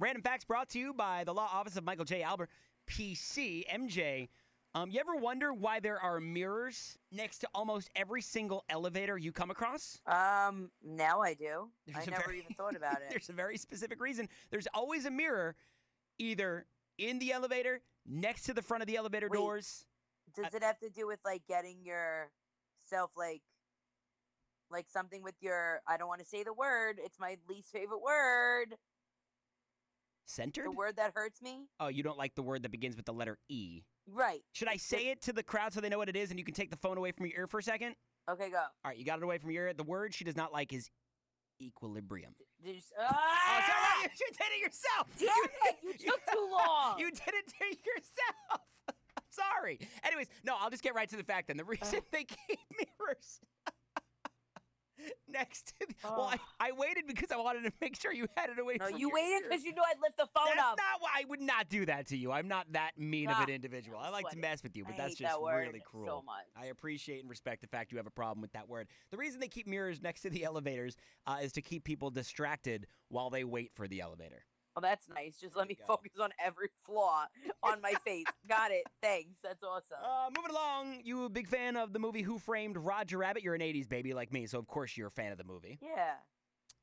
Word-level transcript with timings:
Random 0.00 0.22
facts 0.22 0.44
brought 0.44 0.70
to 0.70 0.78
you 0.78 0.94
by 0.94 1.24
the 1.24 1.34
law 1.34 1.48
office 1.52 1.76
of 1.76 1.84
Michael 1.84 2.06
J. 2.06 2.22
Albert, 2.22 2.48
PC. 2.88 3.64
MJ, 3.68 4.30
um, 4.74 4.90
you 4.90 4.98
ever 4.98 5.14
wonder 5.14 5.52
why 5.52 5.78
there 5.78 6.00
are 6.00 6.18
mirrors 6.20 6.96
next 7.12 7.40
to 7.40 7.48
almost 7.54 7.90
every 7.94 8.22
single 8.22 8.64
elevator 8.70 9.18
you 9.18 9.30
come 9.30 9.50
across? 9.50 10.00
Um, 10.06 10.70
now 10.82 11.20
I 11.20 11.34
do. 11.34 11.68
There's 11.86 12.08
I 12.08 12.10
never 12.10 12.22
very- 12.24 12.38
even 12.38 12.54
thought 12.54 12.74
about 12.74 12.94
it. 13.02 13.10
There's 13.10 13.28
a 13.28 13.34
very 13.34 13.58
specific 13.58 14.00
reason. 14.00 14.30
There's 14.50 14.66
always 14.72 15.04
a 15.04 15.10
mirror 15.10 15.54
either 16.18 16.64
in 16.96 17.18
the 17.18 17.32
elevator, 17.32 17.82
next 18.06 18.44
to 18.44 18.54
the 18.54 18.62
front 18.62 18.82
of 18.82 18.86
the 18.86 18.96
elevator 18.96 19.28
Wait. 19.30 19.36
doors. 19.36 19.84
Does 20.34 20.54
it 20.54 20.62
have 20.62 20.78
to 20.78 20.88
do 20.88 21.06
with 21.06 21.18
like 21.26 21.42
getting 21.46 21.84
yourself 21.84 23.10
like 23.18 23.42
like 24.70 24.88
something 24.88 25.22
with 25.22 25.34
your 25.40 25.82
I 25.86 25.98
don't 25.98 26.08
want 26.08 26.20
to 26.20 26.26
say 26.26 26.42
the 26.42 26.52
word. 26.54 26.98
It's 27.04 27.18
my 27.18 27.36
least 27.48 27.70
favorite 27.70 28.00
word. 28.02 28.76
Centered? 30.26 30.66
The 30.66 30.70
word 30.72 30.96
that 30.96 31.12
hurts 31.14 31.42
me. 31.42 31.66
Oh, 31.80 31.88
you 31.88 32.02
don't 32.02 32.18
like 32.18 32.34
the 32.34 32.42
word 32.42 32.62
that 32.62 32.70
begins 32.70 32.96
with 32.96 33.04
the 33.06 33.12
letter 33.12 33.38
E. 33.48 33.82
Right. 34.06 34.42
Should 34.52 34.68
I 34.68 34.76
say 34.76 35.08
it 35.10 35.22
to 35.22 35.32
the 35.32 35.42
crowd 35.42 35.72
so 35.72 35.80
they 35.80 35.88
know 35.88 35.98
what 35.98 36.08
it 36.08 36.16
is 36.16 36.30
and 36.30 36.38
you 36.38 36.44
can 36.44 36.54
take 36.54 36.70
the 36.70 36.76
phone 36.76 36.98
away 36.98 37.12
from 37.12 37.26
your 37.26 37.40
ear 37.40 37.46
for 37.46 37.58
a 37.58 37.62
second? 37.62 37.94
Okay, 38.30 38.50
go. 38.50 38.58
All 38.58 38.66
right, 38.84 38.96
you 38.96 39.04
got 39.04 39.18
it 39.18 39.24
away 39.24 39.38
from 39.38 39.50
your 39.50 39.66
ear. 39.66 39.72
The 39.74 39.82
word 39.82 40.14
she 40.14 40.24
does 40.24 40.36
not 40.36 40.52
like 40.52 40.72
is 40.72 40.88
equilibrium. 41.60 42.32
Did 42.62 42.72
you 42.72 42.78
s- 42.78 42.92
Oh, 42.98 43.06
ah! 43.10 43.64
sorry, 43.66 44.10
you 44.20 44.26
did 44.32 44.46
it 44.56 44.60
yourself. 44.62 45.06
Damn 45.18 45.72
it! 45.72 45.76
You 45.82 45.92
took 46.10 46.20
too 46.32 46.48
long. 46.52 46.98
You 46.98 47.10
did 47.10 47.34
it 47.34 47.48
to 47.58 47.64
yourself. 47.66 48.60
I'm 48.88 49.24
sorry. 49.30 49.78
Anyways, 50.04 50.28
no, 50.44 50.54
I'll 50.58 50.70
just 50.70 50.82
get 50.82 50.94
right 50.94 51.08
to 51.10 51.16
the 51.16 51.24
fact 51.24 51.48
then. 51.48 51.56
The 51.56 51.64
reason 51.64 52.00
they 52.12 52.24
keep 52.48 52.58
mirrors 52.78 53.40
next 55.28 55.74
to 55.80 55.86
the, 55.86 55.94
well, 56.04 56.30
I, 56.32 56.68
I 56.68 56.72
waited 56.72 57.06
because 57.06 57.30
I 57.30 57.36
wanted 57.36 57.64
to 57.64 57.72
make 57.80 58.00
sure 58.00 58.12
you 58.12 58.26
had 58.36 58.50
it 58.50 58.58
away 58.58 58.76
no, 58.78 58.86
from 58.86 58.94
you 58.94 59.08
your 59.08 59.14
waited 59.14 59.48
because 59.48 59.64
you 59.64 59.72
knew 59.72 59.82
I'd 59.82 60.00
lift 60.02 60.16
the 60.16 60.28
phone 60.34 60.44
That's 60.54 60.60
up. 60.60 60.78
not 60.78 61.00
why 61.00 61.10
I 61.20 61.24
would 61.28 61.40
not 61.40 61.68
do 61.68 61.86
that 61.86 62.06
to 62.08 62.16
you. 62.16 62.32
I'm 62.32 62.48
not 62.48 62.72
that 62.72 62.92
mean 62.98 63.28
of 63.28 63.36
Ah, 63.38 63.44
an 63.44 63.50
individual. 63.50 63.98
I 63.98 64.10
like 64.10 64.28
to 64.30 64.36
mess 64.38 64.62
with 64.62 64.76
you, 64.76 64.84
but 64.84 64.94
I 64.94 64.96
that's 64.98 65.14
just 65.16 65.32
that 65.32 65.40
really 65.40 65.80
so 65.80 65.90
cruel. 65.90 66.24
much. 66.26 66.46
I 66.56 66.66
appreciate 66.66 67.20
and 67.20 67.30
respect 67.30 67.60
the 67.60 67.68
fact 67.68 67.92
you 67.92 67.98
have 67.98 68.06
a 68.06 68.10
problem 68.10 68.40
with 68.40 68.52
that 68.52 68.68
word. 68.68 68.88
The 69.10 69.16
reason 69.16 69.40
they 69.40 69.48
keep 69.48 69.66
mirrors 69.66 70.02
next 70.02 70.22
to 70.22 70.30
the 70.30 70.44
elevators 70.50 70.96
uh, 71.26 71.38
is 71.42 71.52
to 71.52 71.62
keep 71.62 71.84
people 71.84 72.10
distracted 72.10 72.86
while 73.08 73.30
they 73.30 73.44
wait 73.44 73.72
for 73.74 73.88
the 73.88 74.00
elevator. 74.00 74.44
Oh, 74.82 74.86
that's 74.88 75.08
nice. 75.08 75.36
Just 75.40 75.56
let 75.56 75.68
me 75.68 75.76
focus 75.86 76.12
on 76.20 76.30
every 76.42 76.68
flaw 76.86 77.26
on 77.62 77.80
my 77.82 77.92
face. 78.04 78.24
Got 78.48 78.70
it. 78.70 78.84
Thanks. 79.02 79.40
That's 79.42 79.62
awesome. 79.62 79.98
Uh, 80.02 80.30
moving 80.36 80.50
along, 80.50 81.00
you 81.04 81.24
a 81.24 81.28
big 81.28 81.46
fan 81.48 81.76
of 81.76 81.92
the 81.92 81.98
movie 81.98 82.22
Who 82.22 82.38
Framed 82.38 82.76
Roger 82.76 83.18
Rabbit? 83.18 83.42
You're 83.42 83.54
an 83.54 83.60
80s 83.60 83.88
baby 83.88 84.14
like 84.14 84.32
me, 84.32 84.46
so 84.46 84.58
of 84.58 84.66
course 84.66 84.96
you're 84.96 85.08
a 85.08 85.10
fan 85.10 85.32
of 85.32 85.38
the 85.38 85.44
movie. 85.44 85.78
yeah. 85.82 86.14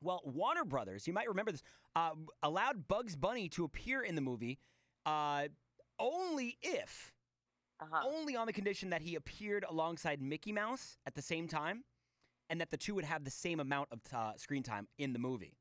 Well, 0.00 0.20
Warner 0.24 0.64
Brothers, 0.64 1.06
you 1.06 1.14
might 1.14 1.28
remember 1.28 1.50
this, 1.52 1.62
uh, 1.96 2.10
allowed 2.42 2.88
Bugs 2.88 3.16
Bunny 3.16 3.48
to 3.50 3.64
appear 3.64 4.02
in 4.02 4.16
the 4.16 4.20
movie 4.20 4.58
uh, 5.06 5.44
only 5.98 6.58
if, 6.62 7.12
Uh-huh. 7.80 8.02
only 8.06 8.36
on 8.36 8.46
the 8.46 8.52
condition 8.52 8.90
that 8.90 9.00
he 9.00 9.14
appeared 9.14 9.64
alongside 9.68 10.20
Mickey 10.20 10.52
Mouse 10.52 10.98
at 11.06 11.14
the 11.14 11.22
same 11.22 11.48
time, 11.48 11.84
and 12.50 12.60
that 12.60 12.70
the 12.70 12.76
two 12.76 12.94
would 12.96 13.04
have 13.04 13.24
the 13.24 13.30
same 13.30 13.60
amount 13.60 13.88
of 13.92 14.00
uh, 14.14 14.32
screen 14.36 14.62
time 14.62 14.88
in 14.98 15.12
the 15.14 15.18
movie. 15.18 15.56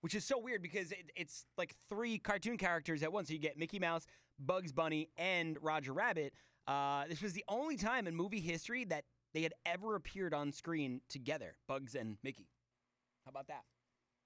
Which 0.00 0.14
is 0.14 0.24
so 0.24 0.38
weird 0.38 0.62
because 0.62 0.92
it, 0.92 1.10
it's 1.16 1.44
like 1.56 1.74
three 1.88 2.18
cartoon 2.18 2.56
characters 2.56 3.02
at 3.02 3.12
once. 3.12 3.28
So 3.28 3.34
you 3.34 3.40
get 3.40 3.58
Mickey 3.58 3.78
Mouse, 3.78 4.06
Bugs 4.38 4.72
Bunny, 4.72 5.08
and 5.16 5.56
Roger 5.60 5.92
Rabbit. 5.92 6.32
Uh, 6.66 7.04
this 7.08 7.20
was 7.22 7.32
the 7.32 7.44
only 7.48 7.76
time 7.76 8.06
in 8.06 8.14
movie 8.14 8.40
history 8.40 8.84
that 8.84 9.04
they 9.34 9.42
had 9.42 9.54
ever 9.66 9.94
appeared 9.96 10.34
on 10.34 10.52
screen 10.52 11.00
together, 11.08 11.56
Bugs 11.66 11.94
and 11.94 12.16
Mickey. 12.22 12.48
How 13.24 13.30
about 13.30 13.48
that? 13.48 13.62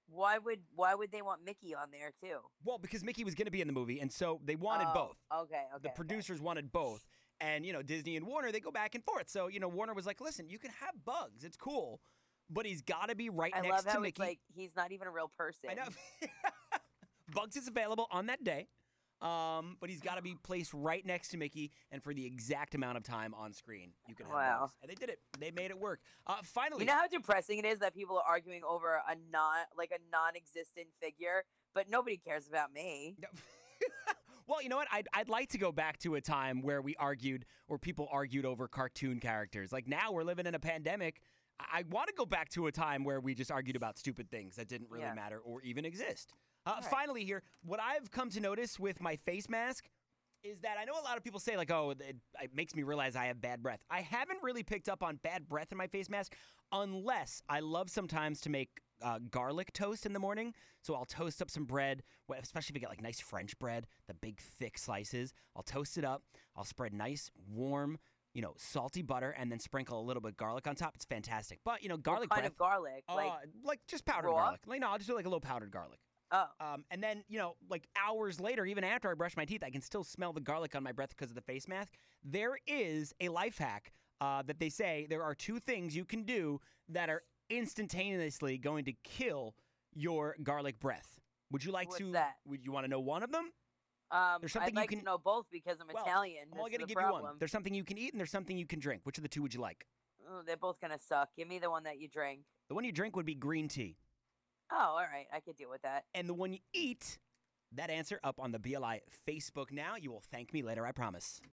Why 0.07 0.37
would 0.37 0.59
why 0.75 0.93
would 0.93 1.11
they 1.11 1.21
want 1.21 1.43
Mickey 1.45 1.73
on 1.73 1.87
there 1.91 2.11
too? 2.19 2.39
Well, 2.63 2.77
because 2.77 3.03
Mickey 3.03 3.23
was 3.23 3.33
going 3.35 3.45
to 3.45 3.51
be 3.51 3.61
in 3.61 3.67
the 3.67 3.73
movie, 3.73 3.99
and 3.99 4.11
so 4.11 4.41
they 4.43 4.55
wanted 4.55 4.87
Oh, 4.89 4.93
both. 4.93 5.17
Okay, 5.43 5.55
okay. 5.55 5.65
The 5.81 5.87
okay. 5.89 5.95
producers 5.95 6.41
wanted 6.41 6.71
both. 6.71 7.05
And, 7.41 7.65
you 7.65 7.73
know, 7.73 7.81
Disney 7.81 8.15
and 8.15 8.25
Warner, 8.25 8.51
they 8.51 8.59
go 8.61 8.71
back 8.71 8.95
and 8.95 9.03
forth. 9.03 9.27
So, 9.27 9.47
you 9.47 9.59
know, 9.59 9.67
Warner 9.67 9.93
was 9.93 10.05
like, 10.05 10.21
listen, 10.21 10.47
you 10.47 10.59
can 10.59 10.71
have 10.79 11.03
Bugs. 11.03 11.43
It's 11.43 11.57
cool. 11.57 11.99
But 12.49 12.65
he's 12.65 12.81
got 12.81 13.09
to 13.09 13.15
be 13.15 13.29
right 13.29 13.51
next 13.53 13.61
to 13.61 13.61
Mickey. 13.63 13.67
I 13.67 13.75
next 13.75 13.85
love 13.85 13.85
to 13.85 13.97
how 13.97 13.99
Mickey. 13.99 14.09
it's 14.09 14.19
like 14.19 14.39
he's 14.53 14.75
not 14.75 14.91
even 14.91 15.07
a 15.07 15.11
real 15.11 15.31
person. 15.37 15.69
I 15.69 15.73
know. 15.75 15.83
Bugs 17.33 17.55
is 17.55 17.67
available 17.67 18.07
on 18.11 18.27
that 18.27 18.43
day. 18.43 18.67
Um, 19.21 19.77
but 19.79 19.89
he's 19.89 20.01
got 20.01 20.15
to 20.15 20.21
be 20.21 20.35
placed 20.43 20.73
right 20.73 21.05
next 21.05 21.29
to 21.29 21.37
Mickey, 21.37 21.71
and 21.91 22.03
for 22.03 22.13
the 22.13 22.25
exact 22.25 22.75
amount 22.75 22.97
of 22.97 23.03
time 23.03 23.33
on 23.33 23.53
screen, 23.53 23.91
you 24.07 24.15
can 24.15 24.25
have 24.25 24.35
Wow. 24.35 24.57
Bugs. 24.61 24.73
And 24.81 24.91
they 24.91 24.95
did 24.95 25.09
it. 25.09 25.19
They 25.39 25.49
made 25.51 25.71
it 25.71 25.79
work. 25.79 26.01
Uh, 26.27 26.35
finally, 26.43 26.81
You 26.81 26.87
know 26.87 26.93
how 26.97 27.07
depressing 27.07 27.59
it 27.59 27.65
is 27.65 27.79
that 27.79 27.95
people 27.95 28.17
are 28.17 28.23
arguing 28.27 28.61
over 28.67 28.95
a 29.07 29.15
non 29.31 29.63
like 29.77 29.91
a 29.91 29.99
non-existent 30.11 30.87
figure, 31.01 31.43
but 31.73 31.89
nobody 31.89 32.17
cares 32.17 32.47
about 32.47 32.73
me. 32.73 33.15
well, 34.47 34.61
you 34.61 34.67
know 34.67 34.75
what? 34.75 34.89
I'd, 34.91 35.07
I'd 35.13 35.29
like 35.29 35.49
to 35.49 35.57
go 35.57 35.71
back 35.71 35.99
to 35.99 36.15
a 36.15 36.21
time 36.21 36.61
where 36.61 36.81
we 36.81 36.95
argued, 36.97 37.45
or 37.69 37.77
people 37.77 38.09
argued 38.11 38.45
over 38.45 38.67
cartoon 38.67 39.21
characters. 39.21 39.71
Like 39.71 39.87
now, 39.87 40.11
we're 40.11 40.23
living 40.23 40.45
in 40.47 40.55
a 40.55 40.59
pandemic. 40.59 41.21
I, 41.71 41.83
want 41.89 42.07
to 42.07 42.13
go 42.17 42.25
back 42.25 42.49
to 42.49 42.67
a 42.67 42.71
time 42.71 43.03
where 43.03 43.19
we 43.19 43.33
just 43.33 43.51
argued 43.51 43.75
about 43.75 43.97
stupid 43.97 44.29
things 44.29 44.55
that 44.55 44.67
didn't 44.67 44.89
really 44.89 45.03
Yeah. 45.03 45.13
matter 45.13 45.39
or 45.39 45.61
even 45.61 45.85
exist. 45.85 46.33
Uh, 46.65 46.75
right. 46.75 46.85
Finally, 46.85 47.25
here, 47.25 47.43
what 47.63 47.79
I've 47.79 48.09
come 48.11 48.29
to 48.31 48.39
notice 48.39 48.79
with 48.79 49.01
my 49.01 49.15
face 49.17 49.49
mask 49.49 49.89
is 50.43 50.59
that 50.61 50.77
I 50.77 50.83
know 50.85 50.93
a 50.93 51.03
lot 51.03 51.17
of 51.17 51.23
people 51.23 51.39
say 51.39 51.55
like, 51.57 51.71
"Oh, 51.71 51.91
it, 51.91 52.01
it 52.41 52.53
makes 52.53 52.75
me 52.75 52.83
realize 52.83 53.15
I 53.15 53.25
have 53.25 53.39
bad 53.41 53.61
breath." 53.63 53.79
I 53.89 54.01
haven't 54.01 54.39
really 54.41 54.63
picked 54.63 54.89
up 54.89 55.01
on 55.03 55.17
bad 55.17 55.47
breath 55.47 55.71
in 55.71 55.77
my 55.77 55.87
face 55.87 56.09
mask, 56.09 56.35
unless 56.71 57.41
I 57.47 57.59
love 57.61 57.89
sometimes 57.89 58.41
to 58.41 58.49
make 58.49 58.69
uh, 59.01 59.19
garlic 59.29 59.71
toast 59.73 60.05
in 60.05 60.13
the 60.13 60.19
morning. 60.19 60.53
So 60.81 60.95
I'll 60.95 61.05
toast 61.05 61.41
up 61.41 61.49
some 61.49 61.65
bread, 61.65 62.03
especially 62.29 62.73
if 62.73 62.77
I 62.77 62.79
get 62.79 62.89
like 62.89 63.01
nice 63.01 63.19
French 63.19 63.57
bread, 63.59 63.87
the 64.07 64.13
big 64.13 64.39
thick 64.39 64.77
slices. 64.77 65.33
I'll 65.55 65.63
toast 65.63 65.97
it 65.97 66.03
up. 66.05 66.23
I'll 66.55 66.65
spread 66.65 66.93
nice 66.93 67.31
warm. 67.49 67.99
You 68.33 68.41
know, 68.41 68.53
salty 68.57 69.01
butter, 69.03 69.31
and 69.37 69.51
then 69.51 69.59
sprinkle 69.59 69.99
a 69.99 70.03
little 70.03 70.21
bit 70.21 70.29
of 70.31 70.37
garlic 70.37 70.65
on 70.67 70.75
top. 70.75 70.95
It's 70.95 71.05
fantastic. 71.05 71.59
But 71.63 71.83
you 71.83 71.89
know, 71.89 71.97
garlic 71.97 72.29
what 72.31 72.41
kind 72.41 72.41
breath, 72.43 72.51
of 72.51 72.57
garlic? 72.57 73.03
uh, 73.07 73.15
like 73.15 73.31
like 73.63 73.79
just 73.87 74.05
powdered 74.05 74.29
raw? 74.29 74.43
garlic. 74.45 74.61
Like 74.65 74.81
no, 74.81 74.89
I'll 74.89 74.97
just 74.97 75.09
do 75.09 75.15
like 75.15 75.25
a 75.25 75.29
little 75.29 75.39
powdered 75.39 75.71
garlic. 75.71 75.99
oh, 76.31 76.45
Um, 76.59 76.83
and 76.89 77.03
then, 77.03 77.23
you 77.27 77.37
know, 77.37 77.55
like 77.69 77.87
hours 77.95 78.39
later, 78.39 78.65
even 78.65 78.83
after 78.83 79.09
I 79.11 79.13
brush 79.13 79.37
my 79.37 79.45
teeth, 79.45 79.63
I 79.63 79.69
can 79.69 79.81
still 79.81 80.03
smell 80.03 80.33
the 80.33 80.41
garlic 80.41 80.73
on 80.75 80.81
my 80.81 80.91
breath 80.91 81.09
because 81.09 81.29
of 81.29 81.35
the 81.35 81.41
face 81.41 81.67
mask. 81.67 81.93
There 82.23 82.57
is 82.65 83.13
a 83.21 83.29
life 83.29 83.59
hack 83.59 83.93
uh, 84.19 84.41
that 84.43 84.59
they 84.59 84.69
say 84.69 85.05
there 85.11 85.21
are 85.21 85.35
two 85.35 85.59
things 85.59 85.95
you 85.95 86.05
can 86.05 86.23
do 86.23 86.59
that 86.89 87.09
are 87.09 87.21
instantaneously 87.51 88.57
going 88.57 88.85
to 88.85 88.93
kill 89.03 89.53
your 89.93 90.35
garlic 90.41 90.79
breath. 90.79 91.19
Would 91.51 91.63
you 91.63 91.71
like 91.71 91.89
What's 91.89 91.99
to? 91.99 92.11
that? 92.13 92.35
Would 92.47 92.65
you 92.65 92.71
want 92.71 92.85
to 92.85 92.89
know 92.89 92.99
one 92.99 93.21
of 93.21 93.31
them? 93.31 93.51
Um, 94.13 94.37
there's 94.41 94.53
something 94.53 94.69
I'd 94.69 94.73
you 94.73 94.81
like 94.81 94.89
can- 94.89 94.99
to 94.99 95.05
know 95.05 95.17
both 95.17 95.47
because 95.51 95.79
I'm 95.81 95.87
Well, 95.93 96.03
Italian. 96.03 96.45
I'm 96.53 96.59
only 96.59 96.71
going 96.71 96.81
to 96.81 96.85
give 96.87 96.97
you 97.01 97.11
one. 97.11 97.35
There's 97.39 97.51
something 97.51 97.73
you 97.73 97.83
can 97.83 97.97
eat 97.97 98.13
and 98.13 98.19
there's 98.19 98.31
something 98.31 98.57
you 98.57 98.65
can 98.67 98.79
drink. 98.79 99.01
Which 99.05 99.17
of 99.17 99.23
the 99.23 99.27
two 99.29 99.41
would 99.41 99.53
you 99.53 99.59
like? 99.59 99.85
Oh, 100.29 100.41
they're 100.45 100.55
both 100.55 100.79
gonna 100.79 100.97
suck. 100.99 101.29
Give 101.35 101.49
me 101.49 101.59
the 101.59 101.69
one 101.69 101.83
that 101.83 101.99
you 101.99 102.07
drink. 102.07 102.41
The 102.69 102.75
one 102.75 102.85
you 102.85 102.93
drink 102.93 103.15
would 103.17 103.25
be 103.25 103.35
green 103.35 103.67
tea, 103.67 103.97
Oh, 104.71 104.75
all 104.77 104.95
right, 104.97 105.27
I 105.33 105.41
could 105.41 105.57
deal 105.57 105.69
with 105.69 105.81
that. 105.81 106.05
and 106.13 106.29
the 106.29 106.33
one 106.33 106.53
you 106.53 106.59
eat. 106.73 107.19
That 107.75 107.89
answer 107.89 108.19
up 108.23 108.39
on 108.39 108.51
the 108.51 108.59
BLI 108.59 109.01
Facebook 109.27 109.71
now. 109.71 109.95
You 109.99 110.11
will 110.11 110.21
thank 110.31 110.53
me 110.53 110.61
later, 110.61 110.85
I 110.85 110.91
promise. 110.91 111.41